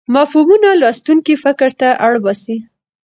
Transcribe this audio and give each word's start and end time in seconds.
مفهومونه 0.15 0.69
لوستونکی 0.81 1.35
فکر 1.43 1.69
ته 1.79 1.87
اړ 2.05 2.13
باسي. 2.23 2.57